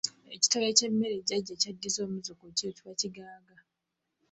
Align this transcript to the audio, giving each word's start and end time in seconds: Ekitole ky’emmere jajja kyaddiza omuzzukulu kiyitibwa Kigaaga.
Ekitole 0.35 0.67
ky’emmere 0.77 1.17
jajja 1.27 1.55
kyaddiza 1.61 1.99
omuzzukulu 2.05 2.51
kiyitibwa 2.57 2.93
Kigaaga. 3.01 3.55